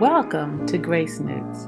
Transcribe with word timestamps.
Welcome 0.00 0.64
to 0.68 0.78
Grace 0.78 1.18
Notes, 1.18 1.66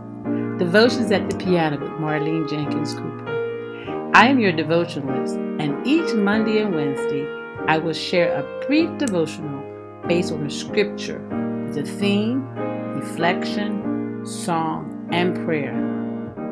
Devotions 0.57 1.11
at 1.11 1.29
the 1.29 1.37
Piano 1.37 1.81
with 1.81 1.91
Marlene 1.99 2.49
Jenkins 2.49 2.95
Cooper. 2.95 4.13
I 4.15 4.29
am 4.29 4.39
your 4.39 4.53
devotionalist, 4.53 5.35
and 5.35 5.85
each 5.85 6.15
Monday 6.15 6.63
and 6.63 6.73
Wednesday 6.73 7.27
I 7.67 7.79
will 7.79 7.93
share 7.93 8.33
a 8.33 8.67
brief 8.69 8.97
devotional 8.99 9.65
based 10.07 10.31
on 10.31 10.47
a 10.47 10.51
scripture 10.51 11.19
with 11.67 11.77
a 11.79 11.83
theme, 11.83 12.49
reflection, 12.95 14.25
song, 14.25 15.09
and 15.11 15.35
prayer. 15.45 15.75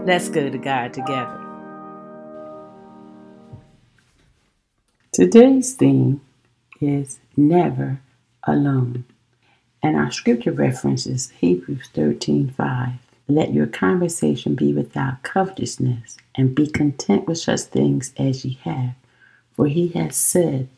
Let's 0.05 0.29
go 0.29 0.51
to 0.51 0.59
God 0.59 0.93
together. 0.93 1.45
Today's 5.13 5.75
theme 5.75 6.23
is 6.81 7.21
Never 7.37 8.01
Alone. 8.49 9.05
And 9.89 9.97
our 9.97 10.11
scripture 10.11 10.53
reference 10.53 11.07
is 11.07 11.31
Hebrews 11.31 11.89
13 11.95 12.51
5. 12.51 12.93
Let 13.27 13.55
your 13.55 13.67
conversation 13.67 14.55
be 14.55 14.75
without 14.75 15.23
covetousness, 15.23 16.19
and 16.35 16.55
be 16.55 16.67
content 16.67 17.27
with 17.27 17.39
such 17.39 17.61
things 17.61 18.13
as 18.19 18.45
ye 18.45 18.59
have. 18.65 18.93
For 19.57 19.67
he 19.67 19.89
has 19.89 20.15
said, 20.15 20.69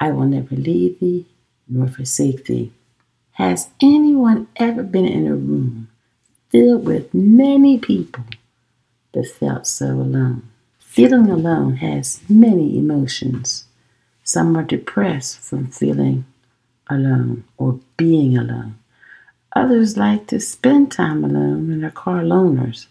I 0.00 0.10
will 0.10 0.26
never 0.26 0.56
leave 0.56 0.98
thee 0.98 1.26
nor 1.68 1.86
forsake 1.86 2.46
thee. 2.46 2.72
Has 3.34 3.68
anyone 3.80 4.48
ever 4.56 4.82
been 4.82 5.06
in 5.06 5.28
a 5.28 5.36
room 5.36 5.86
filled 6.50 6.84
with 6.84 7.14
many 7.14 7.78
people 7.78 8.24
but 9.12 9.28
felt 9.28 9.68
so 9.68 9.86
alone? 9.92 10.50
Feeling 10.80 11.30
alone 11.30 11.76
has 11.76 12.22
many 12.28 12.76
emotions. 12.76 13.66
Some 14.24 14.56
are 14.56 14.64
depressed 14.64 15.38
from 15.38 15.68
feeling 15.68 16.24
alone 16.88 17.44
or 17.56 17.80
being 17.96 18.36
alone. 18.36 18.78
Others 19.54 19.96
like 19.96 20.26
to 20.28 20.40
spend 20.40 20.92
time 20.92 21.24
alone 21.24 21.72
and 21.72 21.84
are 21.84 21.90
car 21.90 22.22
loners. 22.22 22.86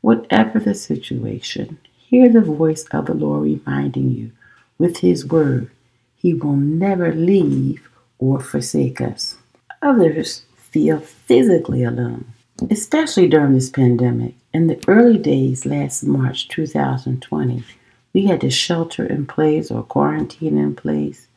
Whatever 0.00 0.58
the 0.58 0.74
situation, 0.74 1.78
hear 1.96 2.28
the 2.28 2.40
voice 2.40 2.84
of 2.92 3.06
the 3.06 3.14
Lord 3.14 3.42
reminding 3.42 4.10
you 4.10 4.32
with 4.78 4.98
His 4.98 5.26
word, 5.26 5.70
He 6.16 6.32
will 6.32 6.56
never 6.56 7.12
leave 7.14 7.90
or 8.18 8.40
forsake 8.40 9.00
us. 9.00 9.36
Others 9.82 10.42
feel 10.56 11.00
physically 11.00 11.84
alone, 11.84 12.32
especially 12.70 13.28
during 13.28 13.54
this 13.54 13.70
pandemic. 13.70 14.34
In 14.54 14.66
the 14.66 14.82
early 14.88 15.18
days 15.18 15.66
last 15.66 16.02
March 16.02 16.48
2020, 16.48 17.64
we 18.12 18.26
had 18.26 18.40
to 18.40 18.50
shelter 18.50 19.04
in 19.04 19.26
place 19.26 19.70
or 19.70 19.82
quarantine 19.82 20.58
in 20.58 20.74
place. 20.74 21.28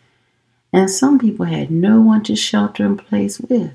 And 0.73 0.89
some 0.89 1.19
people 1.19 1.45
had 1.45 1.69
no 1.69 2.01
one 2.01 2.23
to 2.23 2.35
shelter 2.35 2.83
in 2.83 2.97
place 2.97 3.39
with, 3.39 3.73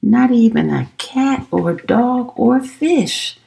not 0.00 0.32
even 0.32 0.70
a 0.70 0.90
cat 0.96 1.46
or 1.50 1.70
a 1.70 1.86
dog 1.86 2.32
or 2.36 2.56
a 2.56 2.64
fish. 2.64 3.38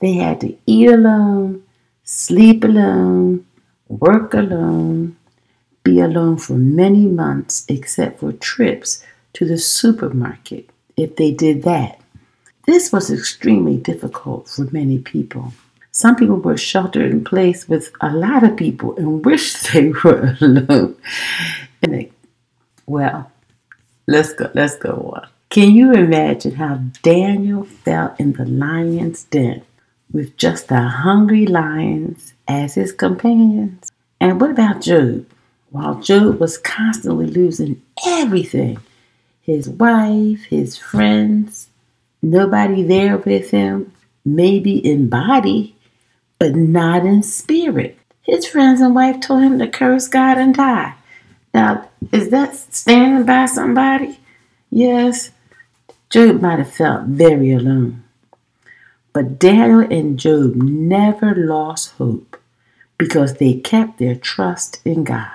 They 0.00 0.14
had 0.14 0.40
to 0.40 0.56
eat 0.64 0.88
alone, 0.88 1.62
sleep 2.04 2.64
alone, 2.64 3.44
work 3.88 4.32
alone, 4.32 5.16
be 5.84 6.00
alone 6.00 6.38
for 6.38 6.54
many 6.54 7.06
months 7.06 7.66
except 7.68 8.20
for 8.20 8.32
trips 8.32 9.04
to 9.34 9.44
the 9.44 9.58
supermarket 9.58 10.70
if 10.96 11.16
they 11.16 11.30
did 11.30 11.64
that. 11.64 12.00
This 12.66 12.92
was 12.92 13.10
extremely 13.10 13.76
difficult 13.76 14.48
for 14.48 14.68
many 14.72 14.98
people. 14.98 15.52
Some 15.90 16.16
people 16.16 16.36
were 16.36 16.56
sheltered 16.56 17.10
in 17.10 17.24
place 17.24 17.68
with 17.68 17.90
a 18.00 18.10
lot 18.10 18.44
of 18.44 18.56
people 18.56 18.96
and 18.96 19.24
wished 19.24 19.72
they 19.72 19.88
were 19.88 20.36
alone. 20.40 20.96
And 21.82 21.94
they 21.94 22.12
well, 22.88 23.30
let's 24.06 24.32
go. 24.32 24.50
Let's 24.54 24.76
go 24.76 25.14
on. 25.16 25.28
Can 25.50 25.72
you 25.72 25.92
imagine 25.92 26.54
how 26.54 26.76
Daniel 27.02 27.64
felt 27.64 28.18
in 28.18 28.32
the 28.32 28.44
lion's 28.44 29.24
den 29.24 29.62
with 30.12 30.36
just 30.36 30.68
the 30.68 30.80
hungry 30.80 31.46
lions 31.46 32.34
as 32.46 32.74
his 32.74 32.92
companions? 32.92 33.90
And 34.20 34.40
what 34.40 34.50
about 34.50 34.80
Job? 34.80 35.26
While 35.70 36.00
Job 36.00 36.40
was 36.40 36.58
constantly 36.58 37.26
losing 37.26 37.82
everything 38.06 38.78
his 39.40 39.68
wife, 39.68 40.44
his 40.44 40.76
friends, 40.76 41.70
nobody 42.20 42.82
there 42.82 43.16
with 43.16 43.50
him, 43.50 43.90
maybe 44.22 44.76
in 44.76 45.08
body, 45.08 45.74
but 46.38 46.54
not 46.54 47.06
in 47.06 47.22
spirit. 47.22 47.98
His 48.22 48.46
friends 48.46 48.82
and 48.82 48.94
wife 48.94 49.20
told 49.20 49.42
him 49.42 49.58
to 49.58 49.68
curse 49.68 50.06
God 50.06 50.36
and 50.36 50.54
die. 50.54 50.94
Now, 51.54 51.88
is 52.12 52.30
that 52.30 52.54
standing 52.54 53.24
by 53.24 53.46
somebody? 53.46 54.20
Yes. 54.70 55.30
Job 56.10 56.40
might 56.40 56.58
have 56.58 56.72
felt 56.72 57.04
very 57.04 57.52
alone. 57.52 58.04
But 59.12 59.38
Daniel 59.38 59.80
and 59.80 60.18
Job 60.18 60.54
never 60.56 61.34
lost 61.34 61.92
hope 61.92 62.36
because 62.98 63.34
they 63.34 63.54
kept 63.54 63.98
their 63.98 64.14
trust 64.14 64.80
in 64.84 65.04
God. 65.04 65.30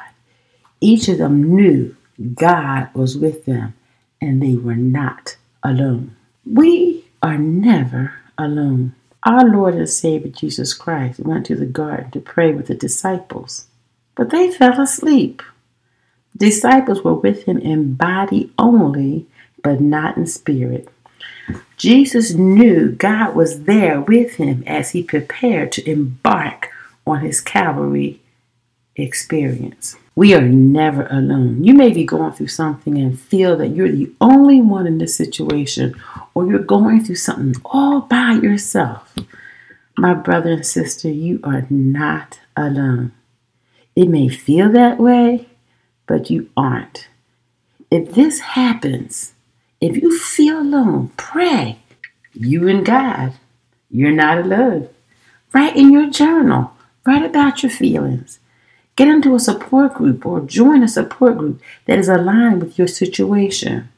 Each 0.79 1.07
of 1.07 1.17
them 1.17 1.55
knew 1.55 1.95
God 2.33 2.89
was 2.93 3.17
with 3.17 3.45
them 3.45 3.73
and 4.21 4.41
they 4.41 4.55
were 4.55 4.75
not 4.75 5.37
alone. 5.63 6.15
We 6.45 7.05
are 7.21 7.37
never 7.37 8.13
alone. 8.37 8.95
Our 9.25 9.45
Lord 9.45 9.75
and 9.75 9.89
Savior 9.89 10.31
Jesus 10.31 10.73
Christ 10.73 11.19
went 11.19 11.45
to 11.45 11.55
the 11.55 11.65
garden 11.65 12.11
to 12.11 12.19
pray 12.19 12.53
with 12.53 12.67
the 12.67 12.75
disciples, 12.75 13.67
but 14.15 14.29
they 14.29 14.51
fell 14.51 14.79
asleep. 14.81 15.41
Disciples 16.35 17.03
were 17.03 17.13
with 17.13 17.43
him 17.43 17.59
in 17.59 17.93
body 17.93 18.51
only, 18.57 19.27
but 19.63 19.79
not 19.79 20.17
in 20.17 20.27
spirit. 20.27 20.89
Jesus 21.77 22.33
knew 22.33 22.91
God 22.91 23.35
was 23.35 23.63
there 23.63 24.01
with 24.01 24.35
him 24.35 24.63
as 24.65 24.91
he 24.91 25.03
prepared 25.03 25.71
to 25.73 25.89
embark 25.89 26.69
on 27.05 27.19
his 27.21 27.41
Calvary 27.41 28.21
experience. 28.95 29.95
We 30.15 30.33
are 30.35 30.41
never 30.41 31.07
alone. 31.07 31.63
You 31.63 31.73
may 31.73 31.91
be 31.91 32.05
going 32.05 32.33
through 32.33 32.47
something 32.47 32.97
and 32.97 33.19
feel 33.19 33.57
that 33.57 33.69
you're 33.69 33.91
the 33.91 34.11
only 34.21 34.61
one 34.61 34.85
in 34.85 34.99
this 34.99 35.15
situation, 35.15 35.95
or 36.35 36.45
you're 36.45 36.59
going 36.59 37.03
through 37.03 37.15
something 37.15 37.61
all 37.65 38.01
by 38.01 38.33
yourself. 38.33 39.13
My 39.97 40.13
brother 40.13 40.51
and 40.51 40.65
sister, 40.65 41.09
you 41.09 41.39
are 41.43 41.65
not 41.69 42.39
alone. 42.55 43.11
It 43.95 44.07
may 44.07 44.29
feel 44.29 44.71
that 44.71 44.99
way, 44.99 45.47
but 46.07 46.29
you 46.29 46.49
aren't. 46.55 47.07
If 47.91 48.13
this 48.13 48.39
happens, 48.39 49.33
if 49.79 49.97
you 50.01 50.17
feel 50.17 50.59
alone, 50.59 51.11
pray. 51.17 51.79
You 52.33 52.67
and 52.67 52.85
God, 52.85 53.33
you're 53.91 54.11
not 54.11 54.39
alone. 54.39 54.89
Write 55.53 55.75
in 55.75 55.91
your 55.91 56.09
journal, 56.09 56.73
write 57.05 57.23
about 57.23 57.61
your 57.61 57.71
feelings. 57.71 58.39
Get 58.95 59.07
into 59.07 59.35
a 59.35 59.39
support 59.39 59.95
group 59.95 60.25
or 60.25 60.41
join 60.41 60.83
a 60.83 60.87
support 60.87 61.37
group 61.37 61.61
that 61.85 61.99
is 61.99 62.09
aligned 62.09 62.61
with 62.61 62.77
your 62.77 62.87
situation. 62.87 63.89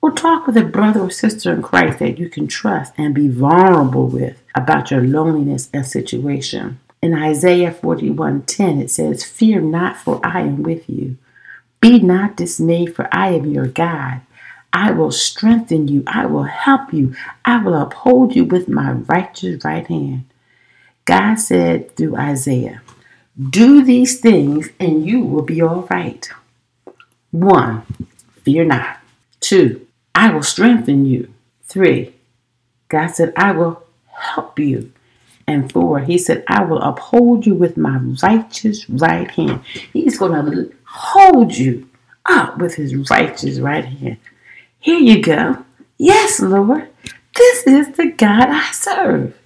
Or 0.00 0.10
talk 0.10 0.46
with 0.46 0.56
a 0.56 0.64
brother 0.64 1.00
or 1.00 1.10
sister 1.10 1.52
in 1.52 1.62
Christ 1.62 2.00
that 2.00 2.18
you 2.18 2.28
can 2.28 2.48
trust 2.48 2.92
and 2.96 3.14
be 3.14 3.28
vulnerable 3.28 4.08
with 4.08 4.42
about 4.54 4.90
your 4.90 5.02
loneliness 5.02 5.70
and 5.72 5.86
situation. 5.86 6.80
In 7.00 7.14
Isaiah 7.14 7.72
41:10 7.72 8.80
it 8.80 8.90
says, 8.90 9.24
"Fear 9.24 9.60
not, 9.60 9.96
for 9.96 10.20
I 10.24 10.40
am 10.40 10.62
with 10.62 10.88
you. 10.88 11.16
Be 11.82 11.98
not 11.98 12.36
dismayed, 12.36 12.94
for 12.96 13.08
I 13.12 13.30
am 13.30 13.50
your 13.50 13.66
God. 13.66 14.20
I 14.72 14.92
will 14.92 15.10
strengthen 15.10 15.88
you. 15.88 16.04
I 16.06 16.24
will 16.24 16.44
help 16.44 16.94
you. 16.94 17.14
I 17.44 17.62
will 17.62 17.74
uphold 17.74 18.34
you 18.34 18.44
with 18.44 18.68
my 18.68 18.92
righteous 18.92 19.62
right 19.64 19.86
hand." 19.86 20.24
God 21.04 21.34
said 21.34 21.94
through 21.96 22.16
Isaiah, 22.16 22.80
"Do 23.36 23.82
these 23.82 24.20
things 24.20 24.70
and 24.78 25.04
you 25.04 25.20
will 25.20 25.42
be 25.42 25.60
all 25.60 25.86
right." 25.90 26.30
1. 27.32 27.82
Fear 28.44 28.64
not. 28.66 28.98
2. 29.40 29.80
I 30.14 30.32
will 30.32 30.42
strengthen 30.42 31.04
you. 31.04 31.28
3. 31.64 32.14
God 32.88 33.08
said, 33.08 33.32
I 33.36 33.52
will 33.52 33.82
help 34.06 34.58
you 34.58 34.92
and 35.46 35.70
4, 35.72 36.00
he 36.00 36.18
said, 36.18 36.44
I 36.48 36.64
will 36.64 36.80
uphold 36.80 37.46
you 37.46 37.54
with 37.54 37.76
my 37.76 37.98
righteous 38.22 38.88
right 38.88 39.30
hand. 39.30 39.60
He's 39.92 40.18
going 40.18 40.32
to 40.32 40.72
hold 40.92 41.56
you 41.56 41.88
up 42.26 42.58
with 42.58 42.74
his 42.74 42.94
righteous 43.10 43.58
right 43.58 43.84
hand. 43.84 44.18
Here 44.78 44.98
you 44.98 45.22
go. 45.22 45.64
Yes, 45.98 46.40
Lord, 46.40 46.88
this 47.34 47.66
is 47.66 47.96
the 47.96 48.12
God 48.12 48.48
I 48.48 48.70
serve. 48.72 49.36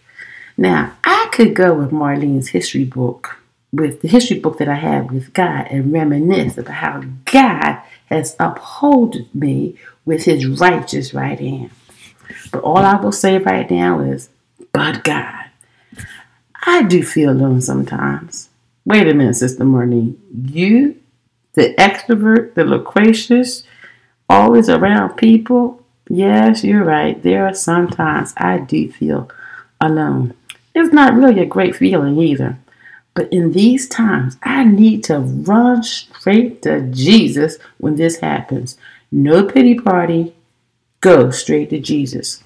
Now, 0.56 0.94
I 1.04 1.28
could 1.32 1.54
go 1.54 1.74
with 1.74 1.90
Marlene's 1.90 2.48
history 2.48 2.84
book, 2.84 3.38
with 3.72 4.00
the 4.02 4.08
history 4.08 4.40
book 4.40 4.58
that 4.58 4.68
I 4.68 4.76
have 4.76 5.10
with 5.10 5.32
God, 5.34 5.68
and 5.70 5.92
reminisce 5.92 6.58
about 6.58 6.74
how 6.74 7.02
God 7.26 7.80
has 8.06 8.34
upholded 8.40 9.32
me 9.34 9.78
with 10.04 10.24
his 10.24 10.46
righteous 10.46 11.14
right 11.14 11.38
hand. 11.38 11.70
But 12.50 12.62
all 12.62 12.78
I 12.78 12.96
will 12.96 13.12
say 13.12 13.38
right 13.38 13.70
now 13.70 14.00
is, 14.00 14.30
but 14.72 15.04
God. 15.04 15.44
I 16.64 16.82
do 16.82 17.04
feel 17.04 17.30
alone 17.30 17.60
sometimes. 17.60 18.48
Wait 18.84 19.06
a 19.06 19.14
minute, 19.14 19.34
Sister 19.34 19.64
Marlene. 19.64 20.16
You, 20.50 20.96
the 21.56 21.74
extrovert, 21.74 22.54
the 22.54 22.64
loquacious, 22.64 23.64
always 24.28 24.68
around 24.68 25.16
people, 25.16 25.82
Yes, 26.08 26.62
you're 26.62 26.84
right. 26.84 27.20
There 27.20 27.46
are 27.46 27.54
sometimes 27.54 28.32
I 28.36 28.58
do 28.58 28.90
feel 28.90 29.28
alone. 29.80 30.34
It's 30.74 30.92
not 30.92 31.14
really 31.14 31.40
a 31.40 31.46
great 31.46 31.74
feeling 31.74 32.18
either. 32.18 32.58
But 33.14 33.32
in 33.32 33.52
these 33.52 33.88
times, 33.88 34.36
I 34.42 34.64
need 34.64 35.02
to 35.04 35.18
run 35.18 35.82
straight 35.82 36.62
to 36.62 36.82
Jesus 36.82 37.58
when 37.78 37.96
this 37.96 38.18
happens. 38.18 38.76
No 39.10 39.44
pity 39.44 39.74
party. 39.74 40.34
Go 41.00 41.30
straight 41.30 41.70
to 41.70 41.80
Jesus. 41.80 42.42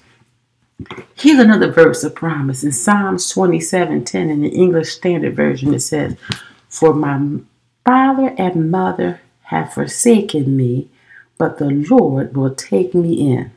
Here's 1.13 1.39
another 1.39 1.71
verse 1.71 2.03
of 2.03 2.15
promise 2.15 2.63
in 2.63 2.71
Psalms 2.71 3.31
27:10 3.31 4.29
in 4.29 4.41
the 4.41 4.49
English 4.49 4.89
Standard 4.89 5.35
Version. 5.35 5.73
It 5.73 5.81
says, 5.81 6.15
For 6.69 6.93
my 6.93 7.19
father 7.85 8.33
and 8.37 8.71
mother 8.71 9.21
have 9.43 9.73
forsaken 9.73 10.55
me, 10.55 10.89
but 11.37 11.57
the 11.57 11.69
Lord 11.69 12.35
will 12.35 12.53
take 12.53 12.93
me 12.93 13.31
in. 13.31 13.51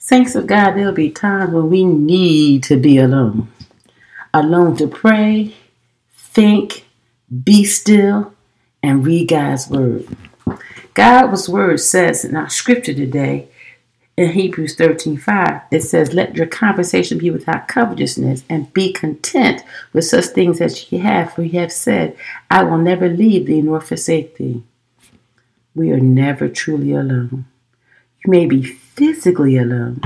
Thanks 0.00 0.34
of 0.34 0.46
God, 0.46 0.72
there'll 0.72 0.92
be 0.92 1.10
times 1.10 1.52
when 1.52 1.68
we 1.68 1.84
need 1.84 2.62
to 2.64 2.76
be 2.76 2.98
alone. 2.98 3.48
Alone 4.32 4.76
to 4.76 4.86
pray, 4.86 5.54
think, 6.14 6.86
be 7.44 7.64
still, 7.64 8.32
and 8.82 9.04
read 9.04 9.28
God's 9.28 9.68
Word. 9.68 10.06
God's 10.94 11.48
Word 11.48 11.80
says 11.80 12.24
in 12.24 12.36
our 12.36 12.48
scripture 12.48 12.94
today, 12.94 13.48
in 14.18 14.32
Hebrews 14.32 14.74
13 14.74 15.16
5, 15.16 15.60
it 15.70 15.82
says, 15.82 16.12
Let 16.12 16.34
your 16.34 16.48
conversation 16.48 17.18
be 17.18 17.30
without 17.30 17.68
covetousness 17.68 18.42
and 18.50 18.72
be 18.74 18.92
content 18.92 19.62
with 19.92 20.06
such 20.06 20.24
things 20.26 20.60
as 20.60 20.90
ye 20.90 20.98
have, 20.98 21.32
for 21.32 21.42
ye 21.42 21.56
have 21.58 21.70
said, 21.70 22.16
I 22.50 22.64
will 22.64 22.78
never 22.78 23.08
leave 23.08 23.46
thee 23.46 23.62
nor 23.62 23.80
forsake 23.80 24.36
thee. 24.36 24.64
We 25.72 25.92
are 25.92 26.00
never 26.00 26.48
truly 26.48 26.92
alone. 26.92 27.44
You 28.24 28.30
may 28.32 28.46
be 28.46 28.64
physically 28.64 29.56
alone, 29.56 30.00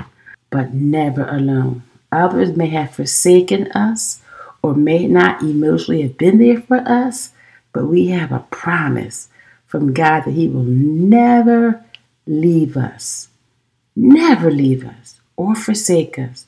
but 0.51 0.75
never 0.75 1.25
alone. 1.25 1.83
Others 2.13 2.55
may 2.55 2.67
have 2.67 2.95
forsaken 2.95 3.73
us 3.73 4.21
or 4.63 4.75
may 4.75 5.07
not 5.07 5.41
emotionally 5.41 6.03
have 6.03 6.19
been 6.19 6.37
there 6.37 6.61
for 6.61 6.87
us, 6.87 7.31
but 7.73 7.87
we 7.87 8.09
have 8.09 8.31
a 8.31 8.45
promise 8.51 9.29
from 9.67 9.95
God 9.95 10.27
that 10.27 10.33
He 10.33 10.49
will 10.49 10.65
never 10.65 11.83
leave 12.27 12.77
us 12.77 13.29
never 13.97 14.51
leave 14.51 14.85
us 14.87 15.21
or 15.37 15.55
forsake 15.55 16.19
us. 16.19 16.47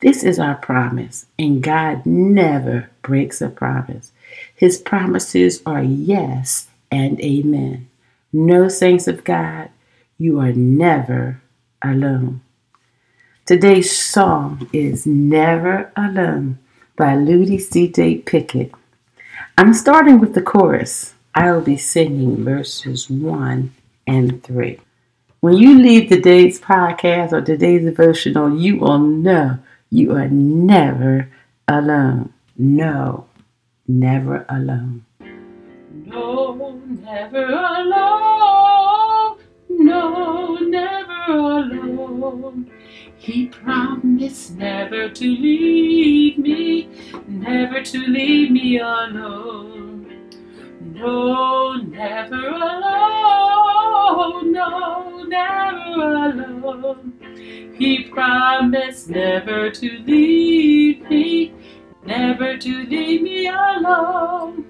This 0.00 0.24
is 0.24 0.38
our 0.38 0.54
promise, 0.54 1.26
and 1.38 1.62
God 1.62 2.06
never 2.06 2.90
breaks 3.02 3.42
a 3.42 3.48
promise. 3.50 4.12
His 4.54 4.78
promises 4.78 5.62
are 5.66 5.82
yes 5.82 6.68
and 6.90 7.20
amen. 7.20 7.88
No 8.32 8.68
saints 8.68 9.06
of 9.08 9.24
God, 9.24 9.70
you 10.16 10.40
are 10.40 10.52
never 10.52 11.42
alone. 11.82 12.40
Today's 13.44 13.94
song 13.94 14.68
is 14.72 15.06
Never 15.06 15.92
Alone 15.96 16.58
by 16.96 17.14
Ludie 17.14 17.60
C.J. 17.60 18.18
Pickett. 18.18 18.72
I'm 19.58 19.74
starting 19.74 20.20
with 20.20 20.34
the 20.34 20.42
chorus. 20.42 21.14
I 21.34 21.50
will 21.52 21.60
be 21.60 21.76
singing 21.76 22.44
verses 22.44 23.10
1 23.10 23.74
and 24.06 24.42
3. 24.42 24.78
When 25.40 25.56
you 25.56 25.78
leave 25.78 26.10
today's 26.10 26.60
podcast 26.60 27.32
or 27.32 27.40
today's 27.40 27.82
devotional, 27.82 28.54
you 28.60 28.76
will 28.76 28.98
know 28.98 29.58
you 29.88 30.12
are 30.14 30.28
never 30.28 31.30
alone. 31.66 32.34
No, 32.58 33.24
never 33.88 34.44
alone. 34.50 35.06
No, 36.04 36.78
never 36.86 37.46
alone. 37.46 39.38
No, 39.70 40.56
never 40.56 41.22
alone. 41.32 42.70
He 43.16 43.46
promised 43.46 44.56
never 44.58 45.08
to 45.08 45.24
leave 45.24 46.36
me, 46.36 46.90
never 47.26 47.82
to 47.82 47.98
leave 47.98 48.50
me 48.50 48.78
alone. 48.78 50.06
No, 50.82 51.76
never 51.76 52.46
alone. 52.46 52.90
No, 54.52 55.09
never 55.30 56.14
alone. 56.14 57.74
He 57.78 58.04
promised 58.04 59.08
never 59.08 59.70
to 59.70 59.88
leave 60.00 61.08
me, 61.08 61.54
never 62.04 62.58
to 62.58 62.84
leave 62.84 63.22
me 63.22 63.46
alone. 63.46 64.66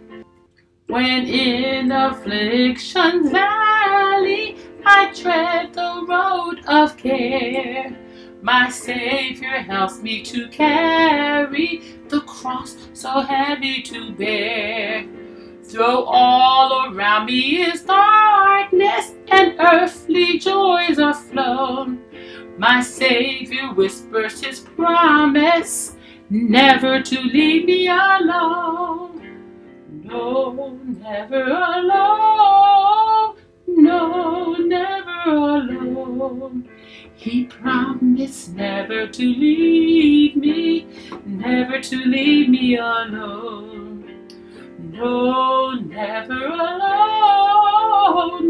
When 0.87 1.27
in 1.27 1.93
affliction's 1.93 3.31
valley 3.31 4.57
I 4.85 5.13
tread 5.15 5.73
the 5.73 6.05
road 6.09 6.63
of 6.67 6.97
care, 6.97 7.97
my 8.43 8.69
Savior 8.71 9.59
helps 9.73 10.03
me 10.03 10.23
to 10.23 10.49
carry 10.49 11.83
the 12.09 12.21
cross 12.23 12.77
so 12.93 13.21
heavy 13.21 13.83
to 13.83 14.13
bear. 14.13 15.07
Though 15.73 16.05
all 16.05 16.93
around 16.93 17.27
me 17.27 17.63
is 17.63 17.83
darkness 17.83 19.15
and 19.31 19.55
earthly 19.61 20.39
joys 20.39 20.99
are 20.99 21.15
flown, 21.15 22.03
my 22.59 22.81
Savior 22.83 23.73
whispers 23.75 24.43
his 24.43 24.61
promise 24.61 25.97
never 26.29 27.01
to 27.03 27.21
leave 27.21 27.67
me 27.67 27.87
alone. 27.87 29.21
No, 30.03 30.81
never 30.99 31.45
alone. 31.45 33.37
No, 33.69 34.55
never 34.55 35.31
alone. 35.31 36.69
He 37.15 37.45
promised 37.45 38.55
never 38.55 39.07
to 39.07 39.23
leave 39.23 40.35
me, 40.35 40.89
never 41.25 41.81
to 41.81 41.97
leave 41.97 42.49
me 42.49 42.77
alone. 42.77 43.91
No, 45.01 45.50
never 46.01 46.47
alone. 46.47 47.91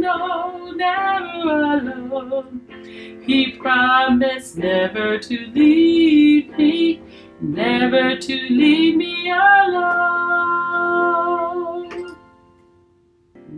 No, 0.00 0.70
never 0.72 1.62
alone. 1.76 2.60
He 3.26 3.52
promised 3.52 4.56
never 4.56 5.18
to 5.18 5.36
leave 5.54 6.56
me, 6.56 7.00
never 7.40 8.16
to 8.16 8.34
leave 8.34 8.96
me 8.96 9.30
alone. 9.30 9.80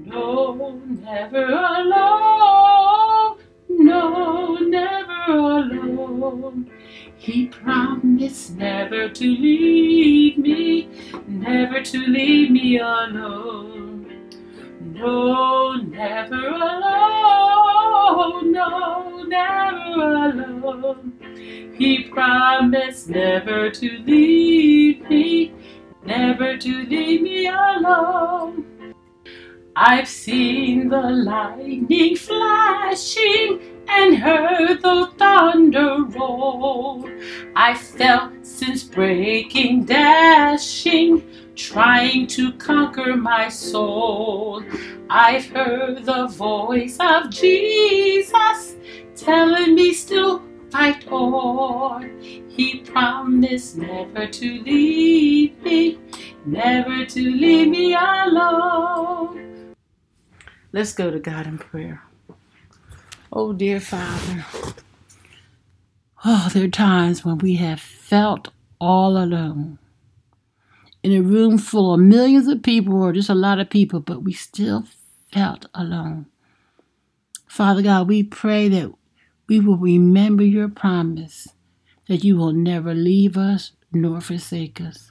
No, 0.06 0.80
never 1.08 1.44
alone. 1.44 3.38
No, 3.68 4.56
never 4.56 5.32
alone. 5.32 6.70
He 7.16 7.46
promised 7.46 8.56
never 8.56 9.08
to 9.08 9.24
leave 9.24 10.38
me, 10.38 10.88
never 11.28 11.82
to 11.82 11.98
leave 11.98 12.50
me 12.50 12.78
alone. 12.78 13.71
No, 15.02 15.74
never 15.74 16.36
alone. 16.36 18.52
No, 18.52 19.24
never 19.24 20.14
alone. 20.14 21.12
He 21.76 22.04
promised 22.04 23.08
never 23.08 23.68
to 23.68 23.98
leave 24.06 25.00
me, 25.10 25.52
never 26.04 26.56
to 26.56 26.84
leave 26.84 27.22
me 27.22 27.48
alone. 27.48 28.94
I've 29.74 30.06
seen 30.06 30.88
the 30.88 31.00
lightning 31.00 32.14
flashing 32.14 33.58
and 33.88 34.18
heard 34.18 34.82
the 34.82 35.10
thunder 35.18 36.04
roll. 36.04 37.10
I 37.56 37.74
felt 37.74 38.46
since 38.46 38.84
breaking, 38.84 39.86
dashing, 39.86 41.24
trying 41.54 42.26
to 42.28 42.52
conquer 42.52 43.16
my 43.16 43.48
soul. 43.48 44.62
I've 45.10 45.46
heard 45.46 46.04
the 46.04 46.26
voice 46.28 46.96
of 47.00 47.30
Jesus 47.30 48.76
telling 49.14 49.74
me 49.74 49.92
still 49.92 50.42
fight 50.70 51.06
on. 51.08 52.20
He 52.48 52.80
promised 52.80 53.76
never 53.76 54.26
to 54.26 54.62
leave 54.62 55.62
me, 55.62 55.98
never 56.46 57.04
to 57.04 57.20
leave 57.20 57.68
me 57.68 57.94
alone. 57.94 59.74
Let's 60.72 60.92
go 60.94 61.10
to 61.10 61.18
God 61.18 61.46
in 61.46 61.58
prayer. 61.58 62.02
Oh, 63.30 63.52
dear 63.52 63.80
Father. 63.80 64.44
Oh, 66.24 66.48
there 66.52 66.64
are 66.64 66.68
times 66.68 67.24
when 67.24 67.38
we 67.38 67.56
have 67.56 67.80
felt 67.80 68.48
all 68.80 69.16
alone. 69.16 69.78
In 71.02 71.12
a 71.12 71.20
room 71.20 71.58
full 71.58 71.94
of 71.94 72.00
millions 72.00 72.46
of 72.46 72.62
people 72.62 73.02
or 73.02 73.12
just 73.12 73.28
a 73.28 73.34
lot 73.34 73.58
of 73.58 73.70
people, 73.70 74.00
but 74.00 74.22
we 74.22 74.32
still 74.32 74.84
felt 75.32 75.66
alone. 75.74 76.26
Father 77.48 77.82
God, 77.82 78.08
we 78.08 78.22
pray 78.22 78.68
that 78.68 78.92
we 79.48 79.60
will 79.60 79.76
remember 79.76 80.44
your 80.44 80.68
promise 80.68 81.48
that 82.08 82.24
you 82.24 82.36
will 82.36 82.52
never 82.52 82.94
leave 82.94 83.36
us 83.36 83.72
nor 83.92 84.20
forsake 84.20 84.80
us. 84.80 85.10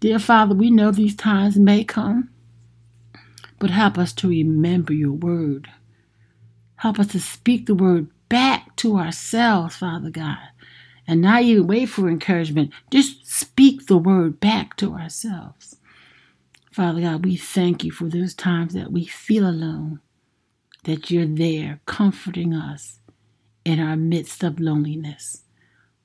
Dear 0.00 0.18
Father, 0.18 0.54
we 0.54 0.70
know 0.70 0.90
these 0.90 1.16
times 1.16 1.58
may 1.58 1.84
come 1.84 2.30
but 3.60 3.70
help 3.70 3.98
us 3.98 4.12
to 4.14 4.28
remember 4.28 4.92
your 4.92 5.12
word. 5.12 5.68
Help 6.76 6.98
us 6.98 7.08
to 7.08 7.20
speak 7.20 7.66
the 7.66 7.74
word 7.74 8.08
back 8.28 8.74
to 8.76 8.96
ourselves, 8.96 9.76
Father 9.76 10.10
God, 10.10 10.38
and 11.10 11.22
not 11.22 11.42
even 11.42 11.66
wait 11.66 11.86
for 11.86 12.08
encouragement. 12.08 12.70
Just 12.92 13.26
speak 13.26 13.86
the 13.86 13.98
word 13.98 14.38
back 14.38 14.76
to 14.76 14.94
ourselves. 14.94 15.74
Father 16.70 17.00
God, 17.00 17.24
we 17.24 17.34
thank 17.34 17.82
you 17.82 17.90
for 17.90 18.08
those 18.08 18.32
times 18.32 18.74
that 18.74 18.92
we 18.92 19.06
feel 19.06 19.44
alone, 19.44 19.98
that 20.84 21.10
you're 21.10 21.26
there 21.26 21.80
comforting 21.84 22.54
us 22.54 23.00
in 23.64 23.80
our 23.80 23.96
midst 23.96 24.44
of 24.44 24.60
loneliness. 24.60 25.42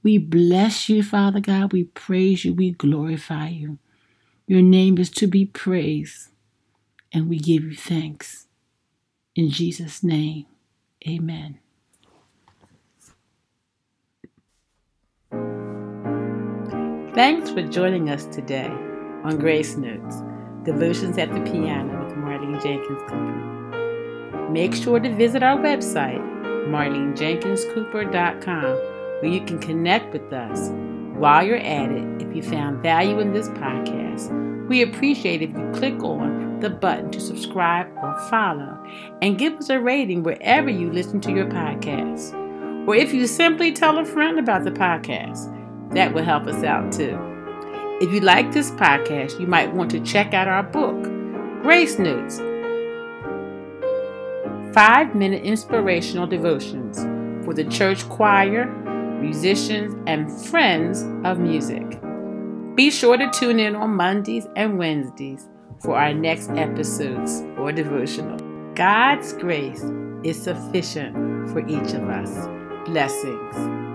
We 0.01 0.17
bless 0.17 0.89
you, 0.89 1.03
Father 1.03 1.39
God. 1.39 1.71
We 1.71 1.83
praise 1.83 2.43
you. 2.43 2.55
We 2.55 2.71
glorify 2.71 3.49
you. 3.49 3.77
Your 4.47 4.63
name 4.63 4.97
is 4.97 5.11
to 5.11 5.27
be 5.27 5.45
praised, 5.45 6.29
and 7.13 7.29
we 7.29 7.37
give 7.37 7.63
you 7.63 7.75
thanks. 7.75 8.47
In 9.35 9.51
Jesus' 9.51 10.01
name, 10.01 10.47
amen. 11.07 11.59
Thanks 17.15 17.49
for 17.49 17.61
joining 17.61 18.09
us 18.09 18.25
today 18.25 18.67
on 19.23 19.37
Grace 19.37 19.77
Notes, 19.77 20.21
Devotions 20.63 21.17
at 21.17 21.33
the 21.33 21.39
Piano 21.49 22.03
with 22.03 22.13
Marlene 22.15 22.61
Jenkins 22.61 23.01
Cooper. 23.03 24.49
Make 24.51 24.75
sure 24.75 24.99
to 24.99 25.15
visit 25.15 25.41
our 25.41 25.57
website, 25.57 26.19
marlenejenkinscooper.com, 26.67 28.63
where 29.21 29.31
you 29.31 29.39
can 29.45 29.59
connect 29.59 30.11
with 30.11 30.33
us. 30.33 30.67
While 31.17 31.47
you're 31.47 31.55
at 31.55 31.89
it, 31.89 32.21
if 32.21 32.35
you 32.35 32.43
found 32.43 32.83
value 32.83 33.21
in 33.21 33.31
this 33.31 33.47
podcast, 33.47 34.67
we 34.67 34.81
appreciate 34.81 35.41
if 35.41 35.51
you 35.51 35.71
click 35.73 36.03
on 36.03 36.59
the 36.59 36.69
button 36.69 37.11
to 37.11 37.21
subscribe 37.21 37.87
or 38.03 38.19
follow 38.29 38.77
and 39.21 39.39
give 39.39 39.53
us 39.53 39.69
a 39.69 39.79
rating 39.79 40.21
wherever 40.23 40.69
you 40.69 40.91
listen 40.91 41.21
to 41.21 41.31
your 41.31 41.45
podcast. 41.45 42.33
Or 42.85 42.93
if 42.93 43.13
you 43.13 43.25
simply 43.25 43.71
tell 43.71 43.99
a 43.99 44.05
friend 44.05 44.37
about 44.37 44.65
the 44.65 44.71
podcast, 44.71 45.54
that 45.91 46.13
will 46.13 46.23
help 46.23 46.47
us 46.47 46.63
out 46.63 46.91
too. 46.91 47.17
If 48.01 48.11
you 48.11 48.19
like 48.19 48.51
this 48.51 48.71
podcast, 48.71 49.39
you 49.39 49.47
might 49.47 49.73
want 49.73 49.91
to 49.91 49.99
check 50.01 50.33
out 50.33 50.47
our 50.47 50.63
book, 50.63 51.03
Grace 51.61 51.97
Notes 51.97 52.39
Five 54.73 55.15
Minute 55.15 55.43
Inspirational 55.43 56.27
Devotions 56.27 56.99
for 57.45 57.53
the 57.53 57.63
church 57.63 58.07
choir, 58.09 58.65
musicians, 59.21 59.95
and 60.05 60.29
friends 60.47 61.03
of 61.23 61.39
music. 61.39 61.99
Be 62.75 62.91
sure 62.91 63.15
to 63.15 63.31
tune 63.31 63.61
in 63.61 63.73
on 63.73 63.95
Mondays 63.95 64.47
and 64.57 64.77
Wednesdays 64.77 65.47
for 65.79 65.95
our 65.95 66.13
next 66.13 66.49
episodes 66.49 67.41
or 67.57 67.71
devotional. 67.71 68.37
God's 68.73 69.31
grace 69.31 69.85
is 70.23 70.41
sufficient 70.41 71.15
for 71.51 71.65
each 71.65 71.93
of 71.93 72.09
us. 72.09 72.47
Blessings. 72.85 73.94